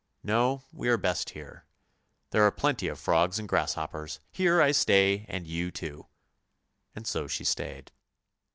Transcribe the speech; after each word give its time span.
No, 0.23 0.63
we 0.71 0.89
are 0.89 0.97
best 0.97 1.29
here; 1.29 1.67
there 2.31 2.41
are 2.41 2.49
plenty 2.51 2.87
of 2.87 2.97
frogs 2.99 3.37
and 3.37 3.47
grasshoppers. 3.47 4.19
Here 4.31 4.59
I 4.59 4.71
stay 4.71 5.27
and 5.29 5.45
you 5.45 5.69
too!" 5.69 6.07
And 6.95 7.05
so 7.05 7.27
she 7.27 7.43
stayed. 7.43 7.91